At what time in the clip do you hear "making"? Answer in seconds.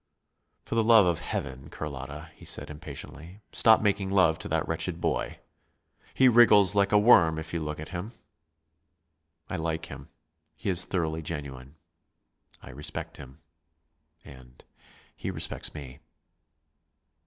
3.83-4.09